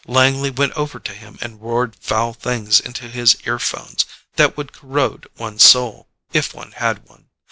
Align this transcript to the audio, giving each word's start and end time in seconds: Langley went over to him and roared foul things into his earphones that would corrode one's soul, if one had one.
Langley 0.07 0.49
went 0.49 0.73
over 0.73 0.99
to 0.99 1.13
him 1.13 1.37
and 1.41 1.61
roared 1.61 1.95
foul 1.97 2.33
things 2.33 2.79
into 2.79 3.07
his 3.07 3.37
earphones 3.45 4.07
that 4.35 4.57
would 4.57 4.73
corrode 4.73 5.27
one's 5.37 5.61
soul, 5.61 6.07
if 6.33 6.55
one 6.55 6.71
had 6.71 7.07
one. 7.07 7.27